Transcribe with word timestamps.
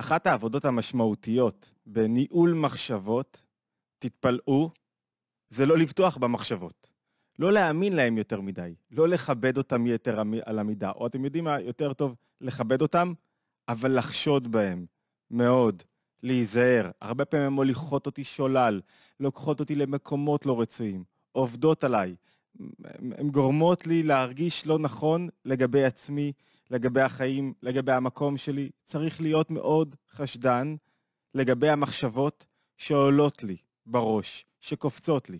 אחת 0.00 0.26
העבודות 0.26 0.64
המשמעותיות 0.64 1.72
בניהול 1.86 2.54
מחשבות, 2.54 3.42
תתפלאו, 3.98 4.70
זה 5.50 5.66
לא 5.66 5.78
לבטוח 5.78 6.16
במחשבות. 6.16 6.90
לא 7.38 7.52
להאמין 7.52 7.92
להם 7.92 8.18
יותר 8.18 8.40
מדי, 8.40 8.74
לא 8.90 9.08
לכבד 9.08 9.56
אותם 9.58 9.86
יתר 9.86 10.20
על 10.44 10.58
המידה, 10.58 10.90
או 10.90 11.06
אתם 11.06 11.24
יודעים 11.24 11.44
מה, 11.44 11.60
יותר 11.60 11.92
טוב 11.92 12.16
לכבד 12.40 12.82
אותם, 12.82 13.12
אבל 13.68 13.98
לחשוד 13.98 14.52
בהם, 14.52 14.86
מאוד, 15.30 15.82
להיזהר. 16.22 16.90
הרבה 17.00 17.24
פעמים 17.24 17.46
הן 17.46 17.52
מוליכות 17.52 18.06
אותי 18.06 18.24
שולל, 18.24 18.80
לוקחות 19.20 19.60
אותי 19.60 19.74
למקומות 19.74 20.46
לא 20.46 20.60
רצויים, 20.60 21.04
עובדות 21.32 21.84
עליי. 21.84 22.16
הן 23.18 23.30
גורמות 23.30 23.86
לי 23.86 24.02
להרגיש 24.02 24.66
לא 24.66 24.78
נכון 24.78 25.28
לגבי 25.44 25.84
עצמי, 25.84 26.32
לגבי 26.70 27.00
החיים, 27.00 27.52
לגבי 27.62 27.92
המקום 27.92 28.36
שלי. 28.36 28.70
צריך 28.84 29.20
להיות 29.20 29.50
מאוד 29.50 29.96
חשדן 30.10 30.76
לגבי 31.34 31.68
המחשבות 31.68 32.46
שעולות 32.76 33.42
לי 33.42 33.56
בראש, 33.86 34.46
שקופצות 34.60 35.30
לי. 35.30 35.38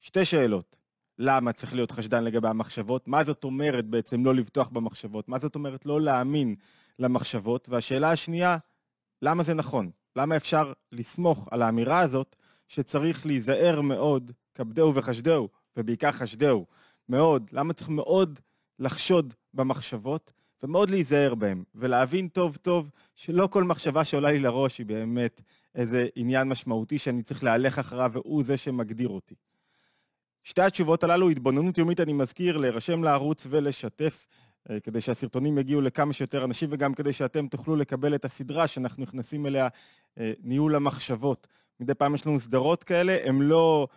שתי 0.00 0.24
שאלות. 0.24 0.76
למה 1.18 1.52
צריך 1.52 1.72
להיות 1.72 1.90
חשדן 1.90 2.24
לגבי 2.24 2.48
המחשבות? 2.48 3.08
מה 3.08 3.24
זאת 3.24 3.44
אומרת 3.44 3.86
בעצם 3.86 4.24
לא 4.24 4.34
לבטוח 4.34 4.68
במחשבות? 4.68 5.28
מה 5.28 5.38
זאת 5.38 5.54
אומרת 5.54 5.86
לא 5.86 6.00
להאמין 6.00 6.54
למחשבות? 6.98 7.68
והשאלה 7.68 8.10
השנייה, 8.10 8.56
למה 9.22 9.42
זה 9.42 9.54
נכון? 9.54 9.90
למה 10.16 10.36
אפשר 10.36 10.72
לסמוך 10.92 11.48
על 11.50 11.62
האמירה 11.62 12.00
הזאת 12.00 12.36
שצריך 12.68 13.26
להיזהר 13.26 13.80
מאוד, 13.80 14.32
כבדהו 14.54 14.94
וחשדהו, 14.94 15.48
ובעיקר 15.76 16.12
חשדהו, 16.12 16.66
מאוד, 17.08 17.50
למה 17.52 17.72
צריך 17.72 17.88
מאוד 17.88 18.38
לחשוד 18.78 19.34
במחשבות 19.54 20.32
ומאוד 20.62 20.90
להיזהר 20.90 21.34
בהם, 21.34 21.64
ולהבין 21.74 22.28
טוב 22.28 22.56
טוב 22.56 22.90
שלא 23.14 23.46
כל 23.46 23.64
מחשבה 23.64 24.04
שעולה 24.04 24.32
לי 24.32 24.38
לראש 24.38 24.78
היא 24.78 24.86
באמת 24.86 25.40
איזה 25.74 26.08
עניין 26.16 26.48
משמעותי 26.48 26.98
שאני 26.98 27.22
צריך 27.22 27.44
להלך 27.44 27.78
אחריו 27.78 28.10
והוא 28.14 28.44
זה 28.44 28.56
שמגדיר 28.56 29.08
אותי. 29.08 29.34
שתי 30.44 30.62
התשובות 30.62 31.04
הללו, 31.04 31.30
התבוננות 31.30 31.78
יומית, 31.78 32.00
אני 32.00 32.12
מזכיר, 32.12 32.58
להירשם 32.58 33.04
לערוץ 33.04 33.46
ולשתף, 33.50 34.26
אה, 34.70 34.80
כדי 34.80 35.00
שהסרטונים 35.00 35.58
יגיעו 35.58 35.80
לכמה 35.80 36.12
שיותר 36.12 36.44
אנשים, 36.44 36.68
וגם 36.72 36.94
כדי 36.94 37.12
שאתם 37.12 37.48
תוכלו 37.48 37.76
לקבל 37.76 38.14
את 38.14 38.24
הסדרה 38.24 38.66
שאנחנו 38.66 39.02
נכנסים 39.02 39.46
אליה, 39.46 39.68
אה, 40.18 40.32
ניהול 40.42 40.74
המחשבות. 40.74 41.46
מדי 41.80 41.94
פעם 41.94 42.14
יש 42.14 42.26
לנו 42.26 42.40
סדרות 42.40 42.84
כאלה, 42.84 43.18
הן 43.24 43.38
לא 43.38 43.88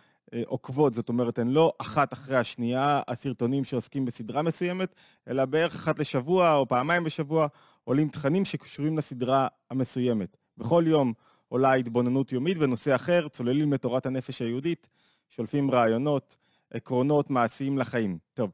עוקבות, 0.46 0.94
זאת 0.94 1.08
אומרת, 1.08 1.38
הן 1.38 1.48
לא 1.48 1.72
אחת 1.78 2.12
אחרי 2.12 2.36
השנייה, 2.36 3.02
הסרטונים 3.08 3.64
שעוסקים 3.64 4.04
בסדרה 4.04 4.42
מסוימת, 4.42 4.94
אלא 5.28 5.44
בערך 5.44 5.74
אחת 5.74 5.98
לשבוע 5.98 6.54
או 6.54 6.68
פעמיים 6.68 7.04
בשבוע 7.04 7.46
עולים 7.84 8.08
תכנים 8.08 8.44
שקשורים 8.44 8.98
לסדרה 8.98 9.48
המסוימת. 9.70 10.36
בכל 10.58 10.84
יום 10.86 11.12
עולה 11.48 11.72
התבוננות 11.72 12.32
יומית 12.32 12.58
בנושא 12.58 12.94
אחר, 12.94 13.28
צוללים 13.28 13.72
לתורת 13.72 14.06
הנפש 14.06 14.42
היהודית, 14.42 14.88
שולפים 15.30 15.70
רעיונות, 15.70 16.36
עקרונות 16.70 17.30
מעשיים 17.30 17.78
לחיים. 17.78 18.18
טוב, 18.34 18.50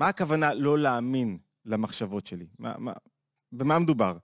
מה 0.00 0.08
הכוונה 0.08 0.54
לא 0.54 0.78
להאמין 0.78 1.38
למחשבות 1.64 2.26
שלי? 2.26 2.46
מה, 2.58 2.74
מה, 2.78 2.92
במה 3.52 3.78
מדובר? 3.78 4.16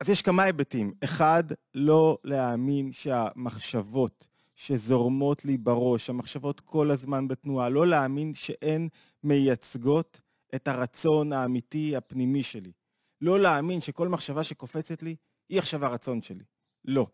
אז 0.00 0.08
יש 0.08 0.22
כמה 0.22 0.42
היבטים. 0.42 0.92
אחד, 1.04 1.44
לא 1.74 2.18
להאמין 2.24 2.92
שהמחשבות 2.92 4.26
שזורמות 4.58 5.44
לי 5.44 5.56
בראש, 5.58 6.10
המחשבות 6.10 6.60
כל 6.60 6.90
הזמן 6.90 7.28
בתנועה, 7.28 7.68
לא 7.68 7.86
להאמין 7.86 8.34
שהן 8.34 8.88
מייצגות 9.22 10.20
את 10.54 10.68
הרצון 10.68 11.32
האמיתי 11.32 11.96
הפנימי 11.96 12.42
שלי. 12.42 12.72
לא 13.20 13.40
להאמין 13.40 13.80
שכל 13.80 14.08
מחשבה 14.08 14.42
שקופצת 14.42 15.02
לי 15.02 15.16
היא 15.48 15.58
עכשיו 15.58 15.84
הרצון 15.84 16.22
שלי. 16.22 16.44
לא. 16.84 17.06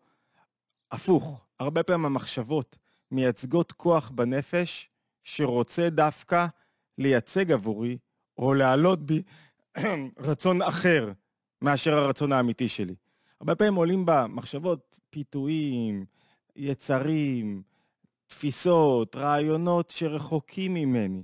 הפוך, 0.91 1.45
הרבה 1.59 1.83
פעמים 1.83 2.05
המחשבות 2.05 2.77
מייצגות 3.11 3.71
כוח 3.71 4.09
בנפש 4.09 4.89
שרוצה 5.23 5.89
דווקא 5.89 6.45
לייצג 6.97 7.51
עבורי 7.51 7.97
או 8.37 8.53
להעלות 8.53 9.05
בי 9.05 9.23
רצון 10.19 10.61
אחר 10.61 11.11
מאשר 11.61 11.97
הרצון 11.97 12.31
האמיתי 12.31 12.69
שלי. 12.69 12.95
הרבה 13.39 13.55
פעמים 13.55 13.75
עולים 13.75 14.03
במחשבות 14.05 14.99
פיתויים, 15.09 16.05
יצרים, 16.55 17.61
תפיסות, 18.27 19.15
רעיונות 19.15 19.89
שרחוקים 19.89 20.73
ממני. 20.73 21.23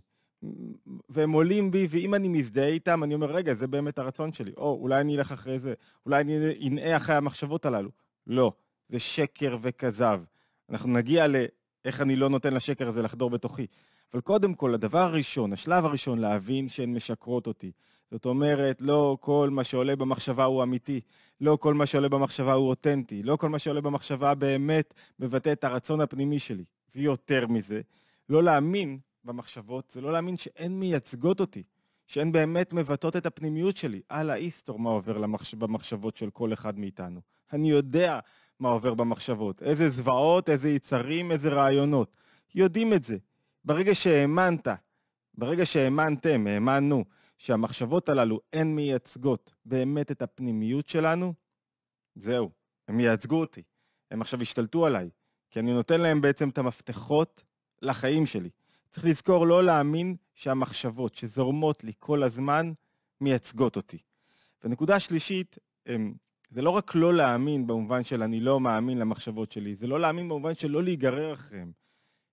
והם 1.10 1.32
עולים 1.32 1.72
בי, 1.72 1.88
ואם 1.90 2.16
אני 2.16 2.28
מזדהה 2.28 2.68
איתם, 2.68 3.04
אני 3.04 3.14
אומר, 3.14 3.32
רגע, 3.32 3.54
זה 3.54 3.68
באמת 3.68 4.00
הרצון 4.00 4.34
שלי. 4.34 4.52
או, 4.58 4.78
אולי 4.82 5.02
אני 5.02 5.18
אלך 5.18 5.32
אחרי 5.32 5.60
זה, 5.60 5.74
אולי 6.06 6.22
אני 6.22 6.68
אנאה 6.68 6.98
אחרי 6.98 7.16
המחשבות 7.16 7.66
הללו. 7.66 7.90
לא, 8.28 8.52
זה 8.90 9.00
שקר 9.00 9.58
וכזב. 9.62 10.22
אנחנו 10.70 10.90
נגיע 10.90 11.26
לאיך 11.28 12.02
אני 12.02 12.16
לא 12.16 12.30
נותן 12.30 12.54
לשקר 12.54 12.88
הזה 12.88 13.02
לחדור 13.02 13.30
בתוכי. 13.30 13.68
אבל 14.14 14.22
קודם 14.22 14.54
כל, 14.54 14.74
הדבר 14.74 15.02
הראשון, 15.02 15.54
השלב 15.54 15.86
הראשון, 15.86 16.20
להבין 16.20 16.68
שהן 16.68 16.96
משקרות 16.96 17.48
אותי. 17.48 17.72
זאת 18.12 18.26
אומרת, 18.26 18.82
לא 18.82 19.18
כל 19.20 19.50
מה 19.52 19.64
שעולה 19.64 19.96
במחשבה 19.96 20.44
הוא 20.44 20.64
אמיתי, 20.64 21.02
לא 21.42 21.58
כל 21.62 21.74
מה 21.74 21.86
שעולה 21.86 22.10
במחשבה 22.10 22.54
הוא 22.54 22.70
אותנטי, 22.70 23.24
לא 23.24 23.36
כל 23.36 23.50
מה 23.50 23.60
שעולה 23.60 23.82
במחשבה 23.82 24.36
באמת 24.36 24.94
מבטא 25.20 25.52
את 25.52 25.64
הרצון 25.64 26.02
הפנימי 26.02 26.40
שלי. 26.40 26.64
ויותר 26.96 27.48
מזה, 27.48 27.82
לא 28.30 28.44
להאמין 28.44 29.00
במחשבות, 29.24 29.90
זה 29.90 30.02
לא 30.02 30.12
להאמין 30.12 30.38
שהן 30.38 30.72
מייצגות 30.72 31.40
אותי, 31.40 31.64
שהן 32.08 32.32
באמת 32.32 32.74
מבטאות 32.74 33.16
את 33.16 33.26
הפנימיות 33.26 33.78
שלי. 33.78 34.02
אללה 34.12 34.36
איסטור 34.36 34.80
מה 34.80 34.90
עובר 34.90 35.18
למחש... 35.18 35.54
במחשבות 35.54 36.18
של 36.18 36.30
כל 36.30 36.54
אחד 36.54 36.80
מאיתנו. 36.80 37.22
אני 37.54 37.70
יודע 37.70 38.20
מה 38.60 38.70
עובר 38.70 38.94
במחשבות, 38.94 39.64
איזה 39.64 39.90
זוועות, 39.90 40.50
איזה 40.50 40.70
יצרים, 40.70 41.32
איזה 41.32 41.50
רעיונות. 41.50 42.16
יודעים 42.56 42.94
את 42.94 43.04
זה. 43.04 43.18
ברגע 43.66 43.96
שהאמנת, 43.96 44.68
ברגע 45.34 45.66
שהאמנתם, 45.66 46.48
האמנו, 46.48 47.04
שהמחשבות 47.42 48.10
הללו 48.10 48.40
הן 48.54 48.76
מייצגות 48.76 49.54
באמת 49.66 50.12
את 50.12 50.22
הפנימיות 50.22 50.90
שלנו, 50.90 51.34
זהו, 52.16 52.52
הם 52.88 52.98
מייצגו 52.98 53.40
אותי. 53.40 53.62
הם 54.12 54.22
עכשיו 54.22 54.42
השתלטו 54.42 54.86
עליי, 54.86 55.10
כי 55.50 55.60
אני 55.60 55.74
נותן 55.74 56.02
להם 56.02 56.22
בעצם 56.22 56.50
את 56.50 56.58
המפתחות 56.58 57.44
לחיים 57.82 58.26
שלי. 58.26 58.50
צריך 58.90 59.06
לזכור 59.06 59.48
לא 59.48 59.64
להאמין 59.64 60.16
שהמחשבות 60.34 61.16
שזורמות 61.16 61.84
לי 61.84 61.92
כל 62.00 62.24
הזמן 62.24 62.72
מייצגות 63.22 63.76
אותי. 63.76 63.98
ונקודה 64.64 65.00
שלישית, 65.00 65.58
זה 66.50 66.62
לא 66.62 66.70
רק 66.70 66.96
לא 66.96 67.14
להאמין 67.14 67.68
במובן 67.68 68.04
של 68.04 68.24
אני 68.24 68.40
לא 68.40 68.60
מאמין 68.60 68.98
למחשבות 68.98 69.52
שלי, 69.52 69.76
זה 69.76 69.88
לא 69.88 70.00
להאמין 70.00 70.30
במובן 70.30 70.56
של 70.56 70.72
לא 70.72 70.84
להיגרר 70.84 71.34
אחריהם. 71.34 71.72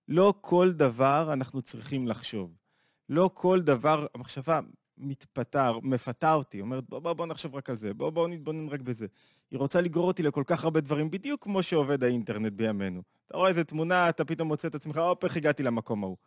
לא 0.07 0.33
כל 0.41 0.71
דבר 0.71 1.33
אנחנו 1.33 1.61
צריכים 1.61 2.07
לחשוב. 2.07 2.55
לא 3.09 3.29
כל 3.33 3.61
דבר, 3.61 4.05
המחשבה 4.15 4.59
מתפתה, 4.99 5.71
מפתה 5.83 6.33
אותי, 6.33 6.61
אומרת 6.61 6.83
בוא, 6.89 6.99
בוא, 6.99 7.13
בוא 7.13 7.25
נחשוב 7.25 7.55
רק 7.55 7.69
על 7.69 7.75
זה, 7.75 7.93
בוא, 7.93 8.09
בוא 8.09 8.27
נתבונן 8.27 8.69
רק 8.69 8.81
בזה. 8.81 9.07
היא 9.51 9.59
רוצה 9.59 9.81
לגרור 9.81 10.07
אותי 10.07 10.23
לכל 10.23 10.43
כך 10.45 10.63
הרבה 10.63 10.81
דברים, 10.81 11.11
בדיוק 11.11 11.43
כמו 11.43 11.63
שעובד 11.63 12.03
האינטרנט 12.03 12.53
בימינו. 12.53 13.01
אתה 13.27 13.37
רואה 13.37 13.49
איזה 13.49 13.63
תמונה, 13.63 14.09
אתה 14.09 14.25
פתאום 14.25 14.47
מוצא 14.47 14.67
את 14.67 14.75
עצמך, 14.75 14.97
הופ, 14.97 15.23
איך 15.23 15.37
הגעתי 15.37 15.63
למקום 15.63 16.03
ההוא. 16.03 16.17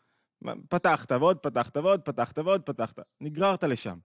פתחת 0.68 1.12
ועוד 1.12 1.38
פתחת 1.38 1.76
ועוד 1.76 2.00
פתחת 2.00 2.38
ועוד 2.38 2.62
פתחת, 2.62 3.00
נגררת 3.20 3.64
לשם. 3.64 3.98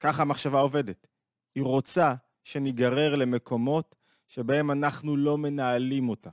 ככה 0.00 0.22
המחשבה 0.22 0.58
עובדת. 0.58 1.06
היא 1.54 1.64
רוצה 1.64 2.14
שניגרר 2.44 3.16
למקומות 3.16 3.96
שבהם 4.28 4.70
אנחנו 4.70 5.16
לא 5.16 5.38
מנהלים 5.38 6.08
אותה. 6.08 6.30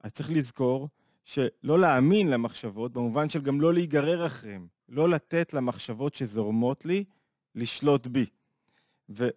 אז 0.00 0.12
צריך 0.12 0.30
לזכור 0.30 0.88
שלא 1.26 1.78
להאמין 1.78 2.30
למחשבות, 2.30 2.92
במובן 2.92 3.28
של 3.28 3.42
גם 3.42 3.60
לא 3.60 3.74
להיגרר 3.74 4.26
אחריהן, 4.26 4.66
לא 4.88 5.08
לתת 5.08 5.52
למחשבות 5.52 6.14
שזורמות 6.14 6.84
לי 6.84 7.04
לשלוט 7.54 8.06
בי. 8.06 8.26
ו... 9.08 9.28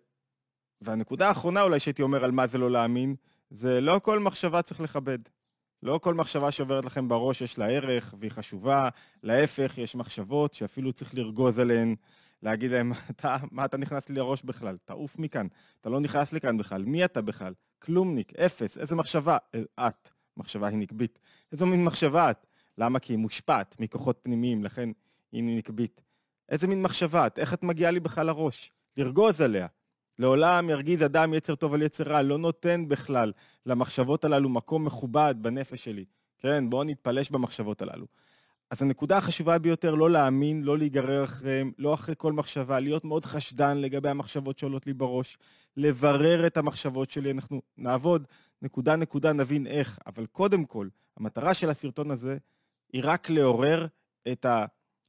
והנקודה 0.81 1.27
האחרונה 1.27 1.61
אולי 1.61 1.79
שהייתי 1.79 2.01
אומר 2.01 2.23
על 2.23 2.31
מה 2.31 2.47
זה 2.47 2.57
לא 2.57 2.71
להאמין, 2.71 3.15
זה 3.49 3.81
לא 3.81 3.99
כל 4.03 4.19
מחשבה 4.19 4.61
צריך 4.61 4.81
לכבד. 4.81 5.19
לא 5.83 5.99
כל 6.03 6.13
מחשבה 6.13 6.51
שעוברת 6.51 6.85
לכם 6.85 7.07
בראש 7.07 7.41
יש 7.41 7.57
לה 7.57 7.67
ערך 7.67 8.13
והיא 8.19 8.31
חשובה, 8.31 8.89
להפך, 9.23 9.77
יש 9.77 9.95
מחשבות 9.95 10.53
שאפילו 10.53 10.93
צריך 10.93 11.15
לרגוז 11.15 11.59
עליהן, 11.59 11.95
להגיד 12.43 12.71
להם, 12.71 12.91
אתה, 13.11 13.37
מה 13.51 13.65
אתה 13.65 13.77
נכנס 13.77 14.09
לי 14.09 14.15
לראש 14.15 14.43
בכלל? 14.43 14.77
תעוף 14.85 15.19
מכאן, 15.19 15.47
אתה 15.81 15.89
לא 15.89 15.99
נכנס 15.99 16.33
לכאן 16.33 16.57
בכלל, 16.57 16.85
מי 16.85 17.05
אתה 17.05 17.21
בכלל? 17.21 17.53
כלומניק, 17.79 18.33
אפס, 18.35 18.77
איזה 18.77 18.95
מחשבה? 18.95 19.37
אה, 19.55 19.87
את, 19.87 20.09
מחשבה 20.37 20.67
היא 20.67 20.77
נקבית. 20.77 21.19
איזו 21.51 21.65
מין 21.65 21.83
מחשבה 21.83 22.31
את? 22.31 22.45
למה? 22.77 22.99
כי 22.99 23.13
היא 23.13 23.19
מושפעת 23.19 23.75
מכוחות 23.79 24.19
פנימיים, 24.23 24.63
לכן 24.63 24.89
היא 25.31 25.57
נקבית. 25.57 26.01
איזה 26.49 26.67
מין 26.67 26.81
מחשבה 26.81 27.27
את? 27.27 27.39
איך 27.39 27.53
את 27.53 27.63
מגיעה 27.63 27.91
לי 27.91 27.99
בכלל 27.99 28.25
לראש? 28.25 28.71
לרגוז 28.97 29.41
עליה. 29.41 29.67
לעולם 30.19 30.69
ירגיז 30.69 31.03
אדם 31.03 31.33
יצר 31.33 31.55
טוב 31.55 31.73
על 31.73 31.81
יצר 31.81 32.03
רע, 32.03 32.21
לא 32.21 32.37
נותן 32.37 32.87
בכלל 32.87 33.31
למחשבות 33.65 34.25
הללו 34.25 34.49
מקום 34.49 34.85
מכובד 34.85 35.35
בנפש 35.41 35.83
שלי. 35.83 36.05
כן, 36.37 36.69
בואו 36.69 36.83
נתפלש 36.83 37.29
במחשבות 37.29 37.81
הללו. 37.81 38.05
אז 38.69 38.81
הנקודה 38.81 39.17
החשובה 39.17 39.57
ביותר, 39.57 39.95
לא 39.95 40.09
להאמין, 40.09 40.63
לא 40.63 40.77
להיגרר 40.77 41.23
אחריהם, 41.23 41.71
לא 41.77 41.93
אחרי 41.93 42.15
כל 42.17 42.33
מחשבה, 42.33 42.79
להיות 42.79 43.05
מאוד 43.05 43.25
חשדן 43.25 43.77
לגבי 43.77 44.09
המחשבות 44.09 44.59
שעולות 44.59 44.87
לי 44.87 44.93
בראש, 44.93 45.37
לברר 45.77 46.47
את 46.47 46.57
המחשבות 46.57 47.11
שלי, 47.11 47.31
אנחנו 47.31 47.61
נעבוד 47.77 48.27
נקודה 48.61 48.95
נקודה, 48.95 49.33
נבין 49.33 49.67
איך, 49.67 49.99
אבל 50.07 50.25
קודם 50.25 50.65
כל, 50.65 50.87
המטרה 51.19 51.53
של 51.53 51.69
הסרטון 51.69 52.11
הזה 52.11 52.37
היא 52.93 53.01
רק 53.05 53.29
לעורר 53.29 53.87
את 54.31 54.45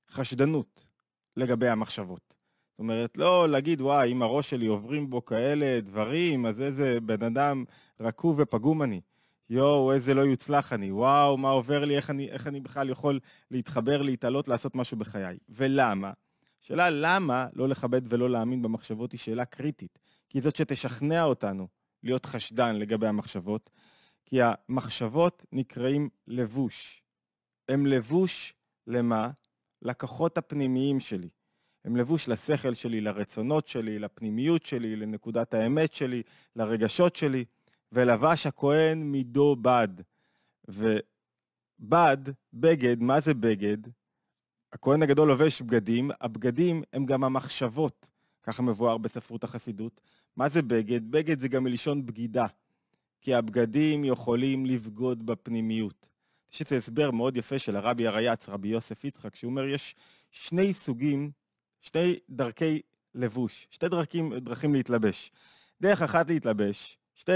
החשדנות 0.08 0.84
לגבי 1.36 1.68
המחשבות. 1.68 2.34
זאת 2.70 2.78
אומרת, 2.78 3.18
לא 3.18 3.48
להגיד, 3.48 3.80
וואי, 3.80 4.12
אם 4.12 4.22
הראש 4.22 4.50
שלי 4.50 4.66
עוברים 4.66 5.10
בו 5.10 5.24
כאלה 5.24 5.80
דברים, 5.80 6.46
אז 6.46 6.60
איזה 6.60 7.00
בן 7.00 7.22
אדם 7.22 7.64
רקוב 8.00 8.36
ופגום 8.38 8.82
אני. 8.82 9.00
יואו, 9.50 9.92
איזה 9.92 10.14
לא 10.14 10.20
יוצלח 10.20 10.72
אני, 10.72 10.92
וואו, 10.92 11.36
מה 11.36 11.50
עובר 11.50 11.84
לי, 11.84 11.96
איך 11.96 12.10
אני, 12.10 12.30
איך 12.30 12.46
אני 12.46 12.60
בכלל 12.60 12.90
יכול 12.90 13.20
להתחבר, 13.50 14.02
להתעלות, 14.02 14.48
לעשות 14.48 14.74
משהו 14.74 14.96
בחיי. 14.96 15.38
ולמה? 15.48 16.12
שאלה 16.60 16.90
למה 16.90 17.46
לא 17.52 17.68
לכבד 17.68 18.02
ולא 18.12 18.30
להאמין 18.30 18.62
במחשבות 18.62 19.12
היא 19.12 19.18
שאלה 19.18 19.44
קריטית, 19.44 19.98
כי 20.28 20.40
זאת 20.40 20.56
שתשכנע 20.56 21.24
אותנו 21.24 21.68
להיות 22.02 22.26
חשדן 22.26 22.76
לגבי 22.76 23.06
המחשבות, 23.06 23.70
כי 24.26 24.38
המחשבות 24.42 25.44
נקראים 25.52 26.08
לבוש. 26.26 27.02
הם 27.68 27.86
לבוש 27.86 28.54
למה? 28.86 29.30
לכוחות 29.82 30.38
הפנימיים 30.38 31.00
שלי. 31.00 31.28
הם 31.84 31.96
לבוש 31.96 32.28
לשכל 32.28 32.74
שלי, 32.74 33.00
לרצונות 33.00 33.68
שלי, 33.68 33.98
לפנימיות 33.98 34.66
שלי, 34.66 34.96
לנקודת 34.96 35.54
האמת 35.54 35.94
שלי, 35.94 36.22
לרגשות 36.56 37.16
שלי. 37.16 37.44
ולבש 37.92 38.46
הכהן 38.46 39.02
מידו 39.02 39.56
בד. 39.56 39.88
ובד, 40.68 42.18
בגד, 42.52 43.02
מה 43.02 43.20
זה 43.20 43.34
בגד? 43.34 43.78
הכהן 44.72 45.02
הגדול 45.02 45.28
לובש 45.28 45.62
בגדים, 45.62 46.10
הבגדים 46.20 46.82
הם 46.92 47.06
גם 47.06 47.24
המחשבות, 47.24 48.10
ככה 48.42 48.62
מבואר 48.62 48.98
בספרות 48.98 49.44
החסידות. 49.44 50.00
מה 50.36 50.48
זה 50.48 50.62
בגד? 50.62 51.10
בגד 51.10 51.40
זה 51.40 51.48
גם 51.48 51.64
מלשון 51.64 52.06
בגידה, 52.06 52.46
כי 53.20 53.34
הבגדים 53.34 54.04
יכולים 54.04 54.66
לבגוד 54.66 55.26
בפנימיות. 55.26 56.08
יש 56.52 56.60
איזה 56.60 56.76
הסבר 56.76 57.10
מאוד 57.10 57.36
יפה 57.36 57.58
של 57.58 57.76
הרבי 57.76 58.06
הרייץ, 58.06 58.48
רבי 58.48 58.68
יוסף 58.68 59.04
יצחק, 59.04 59.34
שהוא 59.36 59.50
אומר, 59.50 59.64
יש 59.64 59.94
שני 60.30 60.72
סוגים, 60.72 61.30
שני 61.80 62.18
דרכי 62.30 62.80
לבוש, 63.14 63.66
שתי 63.70 63.88
דרכים, 63.88 64.38
דרכים 64.38 64.74
להתלבש. 64.74 65.32
דרך 65.80 66.02
אחת 66.02 66.30
להתלבש, 66.30 66.98
שתי 67.14 67.32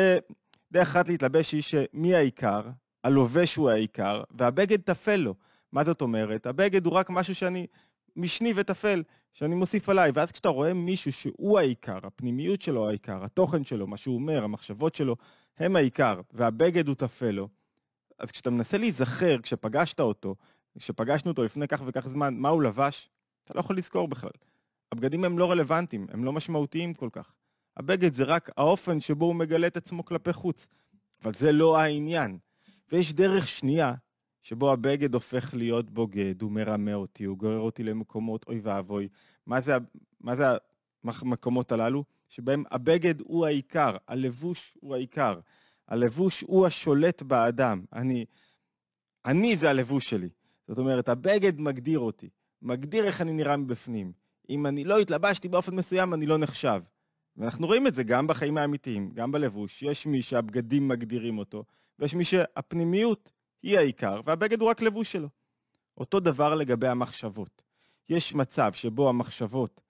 דרך 0.73 0.89
אחת 0.89 1.09
להתלבש 1.09 1.53
היא 1.53 1.63
שמי 1.63 2.15
העיקר, 2.15 2.63
הלובש 3.05 3.57
הוא 3.57 3.71
העיקר, 3.71 4.23
והבגד 4.31 4.81
טפל 4.81 5.17
לו. 5.17 5.35
מה 5.73 5.85
זאת 5.85 6.03
אומרת? 6.03 6.47
הבגד 6.47 6.87
הוא 6.87 6.95
רק 6.95 7.11
משהו 7.11 7.35
שאני 7.35 7.67
משני 8.17 8.53
וטפל, 8.57 9.03
שאני 9.33 9.55
מוסיף 9.55 9.89
עליי, 9.89 10.11
ואז 10.15 10.33
כשאתה 10.33 10.49
רואה 10.49 10.75
מישהו 10.75 11.13
שהוא 11.13 11.59
העיקר, 11.59 11.99
הפנימיות 12.03 12.63
שלו 12.63 12.89
העיקר, 12.89 13.25
התוכן 13.25 13.65
שלו, 13.65 13.87
מה 13.87 13.97
שהוא 13.97 14.15
אומר, 14.15 14.45
המחשבות 14.45 14.95
שלו, 14.95 15.17
הם 15.59 15.77
העיקר, 15.77 16.21
והבגד 16.33 16.89
הוא 16.89 16.97
טפל 16.97 17.31
לו, 17.31 17.49
אז 18.19 18.31
כשאתה 18.31 18.51
מנסה 18.51 18.79
להיזכר, 18.79 19.39
כשפגשת 19.43 20.01
אותו, 20.01 20.35
כשפגשנו 20.79 21.31
אותו 21.31 21.45
לפני 21.45 21.69
כך 21.69 21.83
וכך 21.87 22.09
זמן, 22.09 22.35
מה 22.37 22.49
הוא 22.49 22.63
לבש, 22.63 23.09
אתה 23.45 23.55
לא 23.55 23.61
יכול 23.61 23.77
לזכור 23.77 24.09
בכלל. 24.09 24.31
הבגדים 24.93 25.25
הם 25.25 25.39
לא 25.39 25.51
רלוונטיים, 25.51 26.07
הם 26.11 26.25
לא 26.25 26.33
משמעותיים 26.33 26.95
כל 26.95 27.09
כך. 27.13 27.33
הבגד 27.77 28.13
זה 28.13 28.25
רק 28.25 28.51
האופן 28.57 29.01
שבו 29.01 29.25
הוא 29.25 29.35
מגלה 29.35 29.67
את 29.67 29.77
עצמו 29.77 30.05
כלפי 30.05 30.33
חוץ, 30.33 30.69
אבל 31.23 31.35
זה 31.35 31.53
לא 31.53 31.79
העניין. 31.79 32.39
ויש 32.93 33.13
דרך 33.13 33.49
שנייה, 33.49 33.95
שבו 34.43 34.73
הבגד 34.73 35.15
הופך 35.15 35.55
להיות 35.55 35.91
בוגד, 35.91 36.43
הוא 36.43 36.53
מרמה 36.53 36.95
אותי, 36.95 37.25
הוא 37.25 37.39
גורר 37.39 37.59
אותי 37.59 37.83
למקומות 37.83 38.45
אוי 38.49 38.61
ואבוי. 38.63 39.09
מה 39.47 39.61
זה, 39.61 39.77
מה 40.21 40.37
זה 40.37 40.45
המקומות 41.05 41.73
הללו? 41.73 42.05
שבהם 42.35 42.65
הבגד 42.71 43.21
הוא 43.21 43.47
העיקר, 43.47 43.97
הלבוש 44.09 44.77
הוא 44.81 44.95
העיקר. 44.95 45.41
הלבוש 45.89 46.41
הוא 46.41 46.67
השולט 46.67 47.23
באדם. 47.23 47.85
אני, 47.93 48.25
אני 49.25 49.57
זה 49.57 49.71
הלבוש 49.71 50.11
שלי. 50.11 50.29
זאת 50.69 50.79
אומרת, 50.79 51.09
הבגד 51.09 51.61
מגדיר 51.61 51.99
אותי, 51.99 52.29
מגדיר 52.63 53.05
איך 53.05 53.21
אני 53.21 53.33
נראה 53.33 53.57
מבפנים. 53.57 54.13
אם 54.51 54.67
אני 54.67 54.85
לא 54.85 54.99
התלבשתי 54.99 55.49
באופן 55.49 55.75
מסוים, 55.75 56.15
אני 56.15 56.27
לא 56.27 56.39
נחשב. 56.39 56.83
ואנחנו 57.37 57.67
רואים 57.67 57.87
את 57.87 57.95
זה 57.95 58.03
גם 58.03 58.27
בחיים 58.27 58.59
האמיתיים, 58.59 59.11
גם 59.15 59.33
בלבוש. 59.33 59.83
יש 59.83 60.07
מי 60.07 60.23
שהבגדים 60.23 60.89
מגדירים 60.89 61.39
אותו, 61.39 61.65
ויש 61.99 62.15
מי 62.15 62.25
שהפנימיות 62.25 63.31
היא 63.63 63.79
העיקר, 63.79 64.21
והבגד 64.27 64.61
הוא 64.61 64.69
רק 64.69 64.83
לבוש 64.83 65.13
שלו. 65.13 65.29
אותו 65.99 66.21
דבר 66.21 66.55
לגבי 66.55 66.89
המחשבות. 66.89 67.63
יש 68.09 68.35
מצב 68.35 68.73
שבו 68.73 69.09
המחשבות 69.09 69.81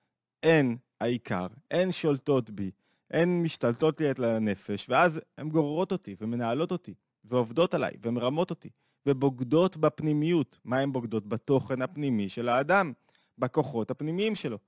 הן 0.42 0.76
העיקר, 1.04 1.46
הן 1.70 1.92
שולטות 1.92 2.50
בי, 2.50 2.70
הן 3.10 3.42
משתלטות 3.42 4.00
לי 4.00 4.10
את 4.10 4.18
הנפש, 4.18 4.86
ואז 4.90 5.20
הן 5.38 5.48
גוררות 5.48 5.92
אותי 5.92 6.16
ומנהלות 6.20 6.72
אותי, 6.72 6.94
ועובדות 7.24 7.74
עליי, 7.74 7.92
ומרמות 8.02 8.50
אותי, 8.50 8.68
ובוגדות 9.06 9.76
בפנימיות. 9.76 10.58
מה 10.64 10.78
הן 10.78 10.92
בוגדות? 10.92 11.26
בתוכן 11.26 11.82
הפנימי 11.82 12.28
של 12.28 12.48
האדם, 12.48 12.92
בכוחות 13.38 13.90
הפנימיים 13.90 14.34
שלו. 14.34 14.58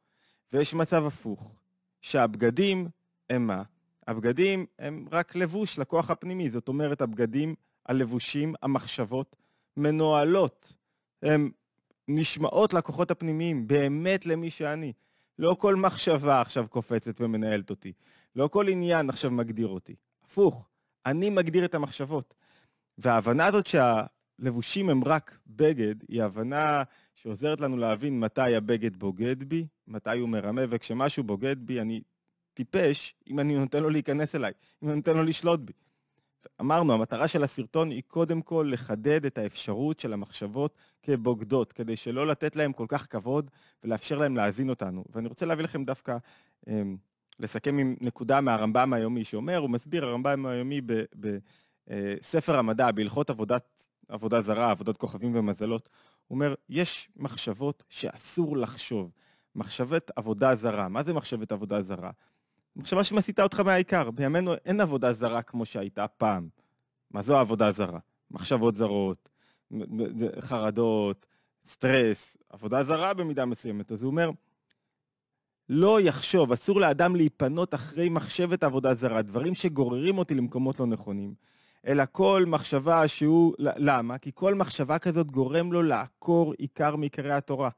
ויש 0.53 0.75
מצב 0.75 1.07
הפוך, 1.07 1.55
שהבגדים 2.03 2.89
הם 3.31 3.47
מה? 3.47 3.63
הבגדים 4.07 4.67
הם 4.79 5.07
רק 5.13 5.37
לבוש 5.37 5.79
לכוח 5.79 6.11
הפנימי, 6.11 6.51
זאת 6.51 6.69
אומרת, 6.69 7.01
הבגדים, 7.01 7.55
הלבושים, 7.87 8.55
המחשבות, 8.63 9.37
מנוהלות. 9.77 10.73
הן 11.23 11.51
נשמעות 12.09 12.75
לכוחות 12.75 13.11
הפנימיים, 13.11 13.69
באמת 13.69 14.27
למי 14.27 14.51
שאני. 14.51 14.93
לא 15.39 15.57
כל 15.59 15.77
מחשבה 15.77 16.41
עכשיו 16.41 16.69
קופצת 16.69 17.21
ומנהלת 17.21 17.71
אותי. 17.71 17.93
לא 18.37 18.49
כל 18.49 18.69
עניין 18.69 19.11
עכשיו 19.11 19.31
מגדיר 19.31 19.69
אותי. 19.69 19.95
הפוך, 20.25 20.69
אני 21.07 21.31
מגדיר 21.31 21.65
את 21.65 21.75
המחשבות. 21.75 22.35
וההבנה 22.99 23.47
הזאת 23.47 23.67
שהלבושים 23.67 24.91
הם 24.91 25.05
רק 25.05 25.39
בגד, 25.47 25.95
היא 26.09 26.23
הבנה 26.23 26.83
שעוזרת 27.15 27.61
לנו 27.61 27.77
להבין 27.77 28.21
מתי 28.21 28.57
הבגד 28.57 28.97
בוגד 28.97 29.45
בי, 29.45 29.67
מתי 29.89 30.19
הוא 30.19 30.29
מרמה, 30.29 30.63
וכשמשהו 30.69 31.25
בוגד 31.25 31.67
בי, 31.67 31.81
אני 31.81 32.01
טיפש 32.55 33.15
אם 33.31 33.41
אני 33.41 33.55
נותן 33.55 33.83
לו 33.83 33.91
להיכנס 33.91 34.35
אליי, 34.35 34.53
אם 34.83 34.89
אני 34.89 34.97
נותן 34.97 35.17
לו 35.17 35.23
לשלוט 35.23 35.61
בי. 35.61 35.73
אמרנו, 36.61 36.93
המטרה 36.93 37.29
של 37.29 37.45
הסרטון 37.45 37.91
היא 37.91 38.03
קודם 38.07 38.43
כל 38.43 38.69
לחדד 38.73 39.27
את 39.27 39.39
האפשרות 39.39 40.01
של 40.01 40.13
המחשבות 40.13 40.75
כבוגדות, 41.03 41.73
כדי 41.73 41.97
שלא 41.97 42.27
לתת 42.27 42.57
להם 42.57 42.73
כל 42.73 42.87
כך 42.89 43.07
כבוד 43.11 43.51
ולאפשר 43.85 44.19
להם 44.19 44.37
להאזין 44.37 44.71
אותנו. 44.71 45.05
ואני 45.13 45.29
רוצה 45.29 45.47
להביא 45.47 45.65
לכם 45.65 45.85
דווקא, 45.85 46.17
אמ, 46.69 46.97
לסכם 47.39 47.79
עם 47.79 47.97
נקודה 48.01 48.41
מהרמב"ם 48.41 48.93
היומי 48.93 49.25
שאומר, 49.25 49.57
הוא 49.57 49.71
מסביר, 49.71 50.05
הרמב"ם 50.05 50.47
היומי 50.47 50.81
בספר 51.17 52.55
אה, 52.55 52.59
המדע, 52.59 52.93
בהלכות 52.93 53.31
עבודת, 53.31 53.89
עבודה 54.09 54.41
זרה, 54.41 54.71
עבודת 54.71 54.97
כוכבים 54.97 55.37
ומזלות, 55.37 55.89
הוא 56.27 56.37
אומר, 56.37 56.55
יש 56.69 57.09
מחשבות 57.17 57.83
שאסור 57.89 58.57
לחשוב. 58.57 59.11
מחשבת 59.57 60.11
עבודה 60.17 60.55
זרה. 60.55 60.89
מה 60.89 61.03
זה 61.03 61.15
מחשבת 61.15 61.53
עבודה 61.53 61.83
זרה? 61.83 62.11
מחשבה 62.77 63.05
שמסיתה 63.05 63.43
אותך 63.43 63.61
מהעיקר. 63.61 64.11
בימינו 64.11 64.55
אין 64.55 64.81
עבודה 64.81 65.13
זרה 65.13 65.43
כמו 65.43 65.65
שהייתה 65.65 66.07
פעם. 66.09 66.49
מה 67.11 67.23
זו 67.23 67.39
העבודה 67.39 67.73
זרה? 67.73 67.99
מחשבות 68.31 68.75
זרות, 68.75 69.29
חרדות, 70.41 71.27
סטרס, 71.67 72.37
עבודה 72.51 72.83
זרה 72.83 73.15
במידה 73.15 73.45
מסוימת. 73.45 73.93
אז 73.93 74.03
הוא 74.03 74.11
אומר, 74.11 74.31
לא 75.69 76.01
יחשוב, 76.01 76.53
אסור 76.53 76.81
לאדם 76.81 77.17
להיפנות 77.17 77.75
אחרי 77.75 78.09
מחשבת 78.09 78.65
עבודה 78.65 78.95
זרה, 78.95 79.23
דברים 79.23 79.55
שגוררים 79.55 80.19
אותי 80.19 80.35
למקומות 80.35 80.81
לא 80.81 80.87
נכונים. 80.87 81.35
אלא 81.87 82.05
כל 82.13 82.45
מחשבה 82.47 83.09
שהוא... 83.09 83.55
למה? 83.59 84.19
כי 84.19 84.31
כל 84.35 84.55
מחשבה 84.55 84.99
כזאת 84.99 85.31
גורם 85.31 85.73
לו 85.73 85.83
לעקור 85.83 86.55
עיקר 86.59 86.97
מעיקרי 86.97 87.33
התורה. 87.33 87.71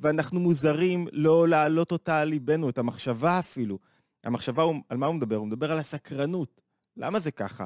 ואנחנו 0.00 0.40
מוזרים 0.40 1.08
לא 1.12 1.48
להעלות 1.48 1.92
אותה 1.92 2.20
על 2.20 2.28
ליבנו, 2.28 2.68
את 2.68 2.78
המחשבה 2.78 3.38
אפילו. 3.38 3.78
המחשבה, 4.24 4.62
על 4.88 4.96
מה 4.96 5.06
הוא 5.06 5.14
מדבר? 5.14 5.36
הוא 5.36 5.46
מדבר 5.46 5.72
על 5.72 5.78
הסקרנות. 5.78 6.62
למה 6.96 7.20
זה 7.20 7.30
ככה? 7.30 7.64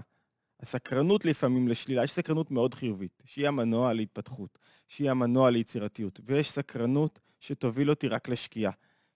הסקרנות 0.61 1.25
לפעמים 1.25 1.69
לשלילה, 1.69 2.05
יש 2.05 2.13
סקרנות 2.13 2.51
מאוד 2.51 2.75
חיובית, 2.75 3.23
שהיא 3.25 3.49
המנוע 3.49 3.93
להתפתחות, 3.93 4.59
שהיא 4.89 5.11
המנוע 5.11 5.51
ליצירתיות, 5.51 6.21
ויש 6.25 6.53
סקרנות 6.53 7.21
שתוביל 7.41 7.91
אותי 7.91 8.09
רק 8.09 8.29
לשקיעה. 8.29 8.73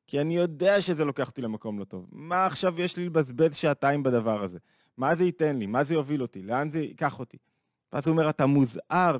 כי 0.07 0.21
אני 0.21 0.37
יודע 0.37 0.81
שזה 0.81 1.05
לוקח 1.05 1.29
אותי 1.29 1.43
למקום 1.43 1.79
לא 1.79 1.85
טוב. 1.85 2.07
מה 2.13 2.47
עכשיו 2.47 2.81
יש 2.81 2.97
לי 2.97 3.07
לבזבז 3.07 3.57
שעתיים 3.57 4.03
בדבר 4.03 4.43
הזה? 4.43 4.59
מה 4.97 5.17
זה 5.17 5.25
ייתן 5.25 5.57
לי? 5.57 5.67
מה 5.67 5.85
זה 5.85 5.95
יוביל 5.95 6.23
אותי? 6.23 6.43
לאן 6.43 6.71
זה 6.71 6.79
ייקח 6.79 7.19
אותי? 7.19 7.37
ואז 7.93 8.07
הוא 8.07 8.13
אומר, 8.13 8.31
אתה 8.31 8.47
מוזהר 8.47 9.17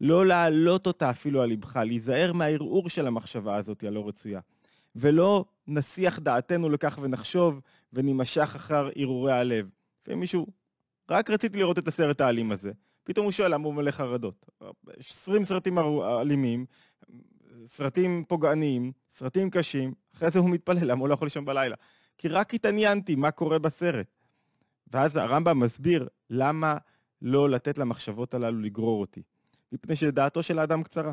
לא 0.00 0.26
להעלות 0.26 0.86
אותה 0.86 1.10
אפילו 1.10 1.42
על 1.42 1.48
ליבך, 1.48 1.76
להיזהר 1.76 2.32
מהערעור 2.32 2.88
של 2.88 3.06
המחשבה 3.06 3.56
הזאת 3.56 3.84
הלא 3.84 4.08
רצויה. 4.08 4.40
ולא 4.96 5.44
נסיח 5.66 6.18
דעתנו 6.18 6.68
לכך 6.70 6.98
ונחשוב 7.02 7.60
ונימשך 7.92 8.52
אחר 8.56 8.88
הרהורי 8.96 9.32
הלב. 9.32 9.68
לפעמים 10.02 10.20
מישהו, 10.20 10.46
רק 11.10 11.30
רציתי 11.30 11.58
לראות 11.58 11.78
את 11.78 11.88
הסרט 11.88 12.20
האלים 12.20 12.52
הזה. 12.52 12.72
פתאום 13.04 13.24
הוא 13.24 13.32
שואל 13.32 13.54
למה 13.54 13.66
הוא 13.66 13.74
מלא 13.74 13.90
חרדות. 13.90 14.46
20 14.98 15.44
סרטים 15.44 15.78
אלימים, 16.20 16.66
סרטים 17.64 18.24
פוגעניים, 18.28 18.92
סרטים 19.12 19.50
קשים, 19.50 19.94
אחרי 20.14 20.30
זה 20.30 20.38
הוא 20.38 20.50
מתפלל 20.50 20.90
למה 20.90 21.00
הוא 21.00 21.08
לא 21.08 21.14
יכול 21.14 21.26
לישון 21.26 21.44
בלילה. 21.44 21.76
כי 22.18 22.28
רק 22.28 22.54
התעניינתי 22.54 23.14
מה 23.14 23.30
קורה 23.30 23.58
בסרט. 23.58 24.06
ואז 24.92 25.16
הרמב"ם 25.16 25.60
מסביר 25.60 26.08
למה 26.30 26.76
לא 27.22 27.50
לתת 27.50 27.78
למחשבות 27.78 28.34
הללו 28.34 28.60
לגרור 28.60 29.00
אותי. 29.00 29.22
מפני 29.72 29.96
שדעתו 29.96 30.42
של 30.42 30.58
האדם 30.58 30.82
קצרה, 30.82 31.12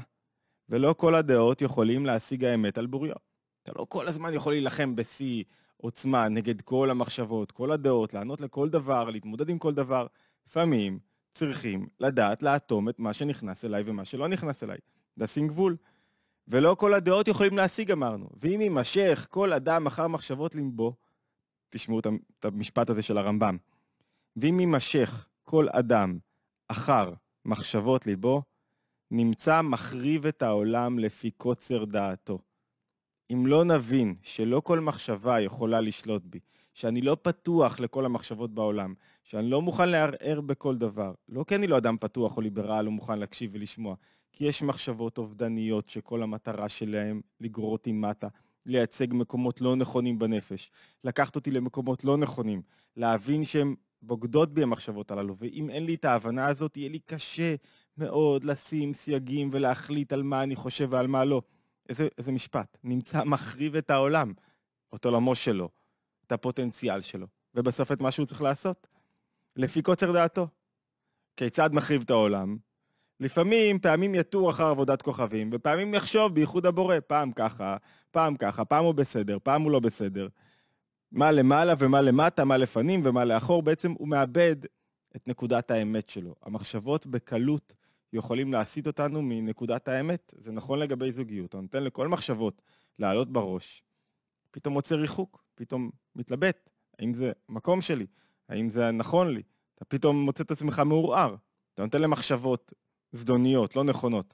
ולא 0.70 0.96
כל 0.98 1.16
הדעות 1.16 1.62
יכולים 1.62 2.06
להשיג 2.06 2.46
האמת 2.46 2.78
על 2.78 2.86
בוריו. 2.86 3.16
אתה 3.70 3.80
לא 3.80 3.86
כל 3.90 4.08
הזמן 4.08 4.34
יכול 4.34 4.54
להילחם 4.54 4.96
בשיא 4.96 5.44
עוצמה 5.78 6.30
נגד 6.30 6.62
כל 6.62 6.90
המחשבות, 6.90 7.52
כל 7.52 7.72
הדעות, 7.72 8.14
לענות 8.14 8.42
לכל 8.42 8.70
דבר, 8.70 9.10
להתמודד 9.10 9.50
עם 9.50 9.58
כל 9.58 9.74
דבר. 9.74 10.08
לפעמים 10.48 11.00
צריכים 11.34 11.88
לדעת 12.00 12.44
לאטום 12.44 12.90
את 12.90 13.00
מה 13.00 13.14
שנכנס 13.14 13.66
אליי 13.66 13.84
ומה 13.86 14.06
שלא 14.06 14.28
נכנס 14.28 14.64
אליי. 14.64 14.78
לשים 15.18 15.48
גבול. 15.48 15.78
ולא 16.48 16.76
כל 16.80 16.94
הדעות 16.94 17.28
יכולים 17.28 17.58
להשיג, 17.58 17.92
אמרנו. 17.92 18.30
ואם 18.36 18.62
יימשך 18.62 19.28
כל 19.30 19.54
אדם 19.54 19.88
אחר 19.88 20.08
מחשבות 20.08 20.56
לימבו, 20.56 20.94
תשמעו 21.70 22.00
את 22.00 22.46
המשפט 22.46 22.90
הזה 22.90 23.02
של 23.02 23.18
הרמב"ם, 23.18 23.58
ואם 24.36 24.60
יימשך 24.60 25.28
כל 25.44 25.68
אדם 25.72 26.18
אחר 26.68 27.14
מחשבות 27.46 28.06
ליבו, 28.06 28.42
נמצא 29.12 29.62
מחריב 29.62 30.26
את 30.26 30.42
העולם 30.42 31.00
לפי 31.00 31.32
קוצר 31.32 31.86
דעתו. 31.86 32.40
אם 33.34 33.48
לא 33.48 33.64
נבין 33.64 34.16
שלא 34.22 34.60
כל 34.60 34.80
מחשבה 34.80 35.40
יכולה 35.42 35.82
לשלוט 35.82 36.22
בי, 36.26 36.40
שאני 36.74 37.02
לא 37.02 37.18
פתוח 37.22 37.80
לכל 37.80 38.06
המחשבות 38.06 38.54
בעולם, 38.54 38.94
שאני 39.24 39.50
לא 39.50 39.62
מוכן 39.62 39.90
לערער 39.90 40.42
בכל 40.42 40.78
דבר, 40.78 41.14
לא 41.30 41.44
כי 41.48 41.56
אני 41.56 41.68
לא 41.68 41.78
אדם 41.78 41.98
פתוח 42.00 42.38
או 42.38 42.42
ליברל 42.42 42.86
או 42.86 42.92
מוכן 42.92 43.20
להקשיב 43.20 43.52
ולשמוע, 43.54 43.96
כי 44.34 44.46
יש 44.46 44.64
מחשבות 44.64 45.18
אובדניות 45.18 45.90
שכל 45.90 46.24
המטרה 46.24 46.70
שלהן 46.70 47.22
לגרור 47.40 47.72
אותי 47.72 47.92
מטה, 47.92 48.28
לייצג 48.66 49.08
מקומות 49.12 49.62
לא 49.62 49.76
נכונים 49.76 50.20
בנפש, 50.20 50.72
לקחת 51.04 51.36
אותי 51.36 51.52
למקומות 51.52 52.04
לא 52.04 52.18
נכונים, 52.18 52.62
להבין 52.98 53.46
שהן 53.46 53.76
בוגדות 54.02 54.54
בי 54.54 54.64
המחשבות 54.64 55.12
הללו, 55.12 55.36
ואם 55.38 55.70
אין 55.70 55.86
לי 55.86 55.96
את 55.96 56.06
ההבנה 56.06 56.46
הזאת, 56.48 56.78
יהיה 56.78 56.90
לי 56.90 57.00
קשה 57.00 57.56
מאוד 57.98 58.44
לשים 58.44 58.94
סייגים 58.94 59.50
ולהחליט 59.52 60.14
על 60.14 60.24
מה 60.24 60.44
אני 60.44 60.56
חושב 60.56 60.88
ועל 60.92 61.08
מה 61.08 61.26
לא. 61.26 61.42
איזה, 61.90 62.08
איזה 62.18 62.32
משפט, 62.32 62.78
נמצא 62.84 63.24
מחריב 63.24 63.76
את 63.76 63.90
העולם, 63.90 64.34
את 64.96 65.06
עולמו 65.06 65.36
שלו, 65.36 65.70
את 66.28 66.32
הפוטנציאל 66.32 67.02
שלו, 67.02 67.28
ובסוף 67.56 67.92
את 67.92 68.02
מה 68.02 68.12
שהוא 68.12 68.26
צריך 68.26 68.42
לעשות, 68.42 68.88
לפי 69.56 69.82
קוצר 69.82 70.12
דעתו. 70.12 70.48
כיצד 71.38 71.74
מחריב 71.74 72.02
את 72.02 72.10
העולם? 72.10 72.58
לפעמים, 73.20 73.80
פעמים 73.80 74.16
יתור 74.16 74.50
אחר 74.50 74.66
עבודת 74.66 75.02
כוכבים, 75.02 75.50
ופעמים 75.54 75.94
יחשוב 75.94 76.36
בייחוד 76.36 76.66
הבורא, 76.66 76.96
פעם 77.08 77.32
ככה, 77.32 77.78
פעם 78.12 78.36
ככה, 78.36 78.66
פעם 78.66 78.86
הוא 78.86 78.94
בסדר, 78.94 79.38
פעם 79.44 79.62
הוא 79.62 79.72
לא 79.72 79.80
בסדר. 79.80 80.28
מה 81.12 81.32
למעלה 81.32 81.74
ומה 81.80 82.02
למטה, 82.02 82.46
מה 82.46 82.58
לפנים 82.58 83.02
ומה 83.04 83.26
לאחור, 83.26 83.64
בעצם 83.64 83.92
הוא 83.92 84.08
מאבד 84.08 84.56
את 85.16 85.28
נקודת 85.28 85.72
האמת 85.72 86.10
שלו. 86.10 86.36
המחשבות 86.44 87.06
בקלות 87.06 87.74
יכולים 88.14 88.54
להסיט 88.54 88.88
אותנו 88.88 89.22
מנקודת 89.22 89.88
האמת. 89.88 90.34
זה 90.38 90.52
נכון 90.52 90.80
לגבי 90.80 91.12
זוגיות. 91.12 91.50
אתה 91.50 91.62
נותן 91.62 91.84
לכל 91.84 92.08
מחשבות 92.08 92.62
לעלות 93.00 93.34
בראש, 93.34 93.84
פתאום 94.52 94.74
מוצא 94.74 94.96
ריחוק, 94.96 95.44
פתאום 95.56 95.90
מתלבט, 96.16 96.70
האם 97.00 97.14
זה 97.14 97.32
מקום 97.50 97.82
שלי, 97.82 98.06
האם 98.50 98.70
זה 98.70 98.92
נכון 98.92 99.34
לי. 99.34 99.42
אתה 99.76 99.86
פתאום 99.86 100.22
מוצא 100.22 100.44
את 100.44 100.52
עצמך 100.52 100.80
מעורער. 100.80 101.36
אתה 101.74 101.84
נותן 101.84 102.02
למחשבות 102.02 102.74
זדוניות, 103.12 103.76
לא 103.76 103.84
נכונות. 103.84 104.34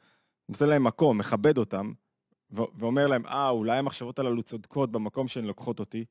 נותן 0.49 0.69
להם 0.69 0.83
מקום, 0.83 1.17
מכבד 1.17 1.57
אותם, 1.57 1.93
ואומר 2.51 3.07
להם, 3.07 3.25
אה, 3.25 3.49
אולי 3.49 3.77
המחשבות 3.77 4.19
הללו 4.19 4.43
צודקות 4.43 4.91
במקום 4.91 5.27
שהן 5.27 5.45
לוקחות 5.45 5.79
אותי. 5.79 6.05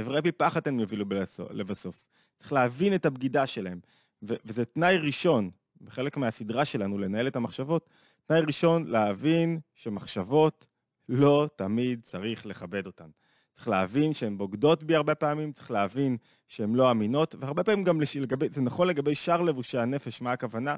אברי 0.00 0.22
פי 0.22 0.32
פחד 0.32 0.68
הן 0.68 0.80
יובילו 0.80 1.04
לבסוף. 1.50 2.06
צריך 2.38 2.52
להבין 2.52 2.94
את 2.94 3.06
הבגידה 3.06 3.46
שלהם. 3.46 3.80
וזה 4.22 4.64
תנאי 4.64 4.98
ראשון, 4.98 5.50
בחלק 5.80 6.16
מהסדרה 6.16 6.64
שלנו, 6.64 6.98
לנהל 6.98 7.26
את 7.26 7.36
המחשבות, 7.36 7.88
תנאי 8.26 8.40
ראשון, 8.40 8.86
להבין 8.86 9.60
שמחשבות 9.74 10.66
לא 11.08 11.48
תמיד 11.56 12.00
צריך 12.02 12.46
לכבד 12.46 12.86
אותן. 12.86 13.08
צריך 13.52 13.68
להבין 13.68 14.12
שהן 14.12 14.38
בוגדות 14.38 14.82
בי 14.82 14.94
הרבה 14.94 15.14
פעמים, 15.14 15.52
צריך 15.52 15.70
להבין 15.70 16.16
שהן 16.48 16.74
לא 16.74 16.90
אמינות, 16.90 17.34
והרבה 17.38 17.64
פעמים 17.64 17.84
גם 17.84 18.00
לגבי, 18.20 18.48
זה 18.52 18.62
נכון 18.62 18.88
לגבי 18.88 19.14
שאר 19.14 19.42
לבושי 19.42 19.78
הנפש, 19.78 20.22
מה 20.22 20.32
הכוונה? 20.32 20.76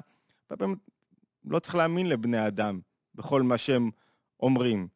הרבה 0.49 0.59
פעמים 0.59 0.75
לא 1.45 1.59
צריך 1.59 1.75
להאמין 1.75 2.09
לבני 2.09 2.47
אדם 2.47 2.79
בכל 3.15 3.41
מה 3.41 3.57
שהם 3.57 3.91
אומרים 4.39 4.87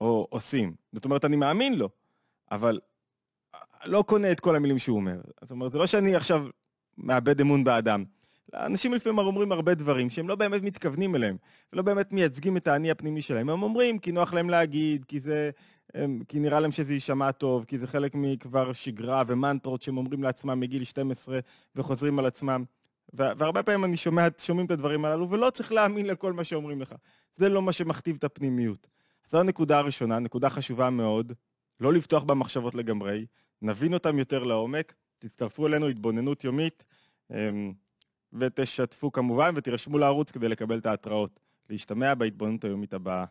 או 0.00 0.26
עושים. 0.30 0.74
זאת 0.92 1.04
אומרת, 1.04 1.24
אני 1.24 1.36
מאמין 1.36 1.74
לו, 1.74 1.88
אבל 2.50 2.80
לא 3.84 4.04
קונה 4.06 4.32
את 4.32 4.40
כל 4.40 4.56
המילים 4.56 4.78
שהוא 4.78 4.96
אומר. 4.96 5.20
זאת 5.40 5.50
אומרת, 5.50 5.72
זה 5.72 5.78
לא 5.78 5.86
שאני 5.86 6.16
עכשיו 6.16 6.46
מאבד 6.98 7.40
אמון 7.40 7.64
באדם. 7.64 8.04
אנשים 8.54 8.94
לפעמים 8.94 9.18
אומרים 9.18 9.52
הרבה 9.52 9.74
דברים 9.74 10.10
שהם 10.10 10.28
לא 10.28 10.34
באמת 10.34 10.62
מתכוונים 10.62 11.16
אליהם, 11.16 11.36
ולא 11.72 11.82
באמת 11.82 12.12
מייצגים 12.12 12.56
את 12.56 12.66
האני 12.68 12.90
הפנימי 12.90 13.22
שלהם. 13.22 13.48
הם 13.48 13.62
אומרים 13.62 13.98
כי 13.98 14.12
נוח 14.12 14.32
להם 14.32 14.50
להגיד, 14.50 15.04
כי 15.04 15.20
זה... 15.20 15.50
כי 16.28 16.40
נראה 16.40 16.60
להם 16.60 16.70
שזה 16.70 16.94
יישמע 16.94 17.32
טוב, 17.32 17.64
כי 17.64 17.78
זה 17.78 17.86
חלק 17.86 18.12
מכבר 18.14 18.72
שגרה 18.72 19.22
ומנטרות 19.26 19.82
שהם 19.82 19.96
אומרים 19.96 20.22
לעצמם 20.22 20.60
מגיל 20.60 20.84
12 20.84 21.38
וחוזרים 21.76 22.18
על 22.18 22.26
עצמם. 22.26 22.64
והרבה 23.12 23.62
פעמים 23.62 23.84
אני 23.84 23.96
שומע, 23.96 24.26
שומעים 24.38 24.66
את 24.66 24.70
הדברים 24.70 25.04
הללו, 25.04 25.30
ולא 25.30 25.50
צריך 25.50 25.72
להאמין 25.72 26.06
לכל 26.06 26.32
מה 26.32 26.44
שאומרים 26.44 26.80
לך. 26.80 26.94
זה 27.34 27.48
לא 27.48 27.62
מה 27.62 27.72
שמכתיב 27.72 28.16
את 28.18 28.24
הפנימיות. 28.24 28.86
זו 29.28 29.40
הנקודה 29.40 29.78
הראשונה, 29.78 30.18
נקודה 30.18 30.50
חשובה 30.50 30.90
מאוד, 30.90 31.32
לא 31.80 31.92
לפתוח 31.92 32.22
במחשבות 32.22 32.74
לגמרי, 32.74 33.26
נבין 33.62 33.94
אותם 33.94 34.18
יותר 34.18 34.44
לעומק, 34.44 34.94
תצטרפו 35.18 35.66
אלינו 35.66 35.88
התבוננות 35.88 36.44
יומית, 36.44 36.84
אמ, 37.30 37.72
ותשתפו 38.32 39.12
כמובן, 39.12 39.54
ותירשמו 39.56 39.98
לערוץ 39.98 40.30
כדי 40.30 40.48
לקבל 40.48 40.78
את 40.78 40.86
ההתראות. 40.86 41.40
להשתמע 41.70 42.14
בהתבוננות 42.14 42.64
היומית 42.64 42.94
הבאה. 42.94 43.24